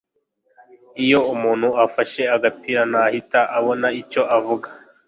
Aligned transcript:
Iyo 1.03 1.19
umuntu 1.33 1.67
afashe 1.85 2.21
agapira 2.35 2.81
ntahite 2.91 3.39
abona 3.57 3.87
icyo 4.01 4.21
avuga 4.37 4.67